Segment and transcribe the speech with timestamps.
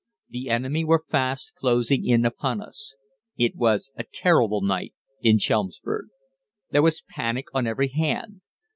[0.29, 2.95] The enemy were fast closing in upon us.
[3.37, 6.09] It was a terrible night in Chelmsford.
[6.71, 8.41] "There was panic on every hand.